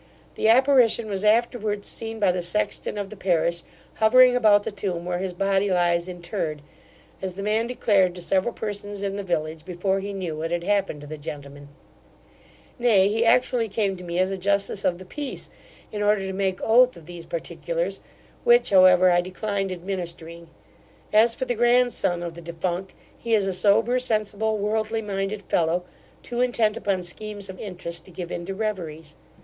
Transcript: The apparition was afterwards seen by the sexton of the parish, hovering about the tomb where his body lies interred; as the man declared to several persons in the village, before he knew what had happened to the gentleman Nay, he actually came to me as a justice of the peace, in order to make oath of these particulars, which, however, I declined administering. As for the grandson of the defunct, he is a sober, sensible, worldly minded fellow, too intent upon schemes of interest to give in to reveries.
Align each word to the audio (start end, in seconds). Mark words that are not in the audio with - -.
The 0.33 0.47
apparition 0.49 1.07
was 1.07 1.23
afterwards 1.23 1.87
seen 1.87 2.19
by 2.19 2.31
the 2.31 2.41
sexton 2.41 2.97
of 2.97 3.11
the 3.11 3.15
parish, 3.15 3.61
hovering 3.97 4.35
about 4.35 4.63
the 4.63 4.71
tomb 4.71 5.05
where 5.05 5.19
his 5.19 5.31
body 5.31 5.69
lies 5.69 6.07
interred; 6.07 6.63
as 7.21 7.33
the 7.35 7.43
man 7.43 7.67
declared 7.67 8.15
to 8.15 8.21
several 8.23 8.51
persons 8.51 9.03
in 9.03 9.15
the 9.15 9.21
village, 9.21 9.63
before 9.63 9.99
he 9.99 10.11
knew 10.11 10.35
what 10.37 10.49
had 10.49 10.63
happened 10.63 11.01
to 11.01 11.07
the 11.07 11.19
gentleman 11.19 11.67
Nay, 12.79 13.09
he 13.09 13.23
actually 13.23 13.69
came 13.69 13.95
to 13.95 14.03
me 14.03 14.17
as 14.17 14.31
a 14.31 14.39
justice 14.39 14.83
of 14.83 14.97
the 14.97 15.05
peace, 15.05 15.51
in 15.91 16.01
order 16.01 16.21
to 16.21 16.33
make 16.33 16.59
oath 16.63 16.97
of 16.97 17.05
these 17.05 17.27
particulars, 17.27 18.01
which, 18.43 18.71
however, 18.71 19.11
I 19.11 19.21
declined 19.21 19.71
administering. 19.71 20.49
As 21.13 21.35
for 21.35 21.45
the 21.45 21.53
grandson 21.53 22.23
of 22.23 22.33
the 22.33 22.41
defunct, 22.41 22.95
he 23.19 23.35
is 23.35 23.45
a 23.45 23.53
sober, 23.53 23.99
sensible, 23.99 24.57
worldly 24.57 25.03
minded 25.03 25.43
fellow, 25.43 25.83
too 26.23 26.41
intent 26.41 26.75
upon 26.75 27.03
schemes 27.03 27.49
of 27.51 27.59
interest 27.59 28.03
to 28.05 28.11
give 28.11 28.31
in 28.31 28.45
to 28.45 28.55
reveries. 28.55 29.15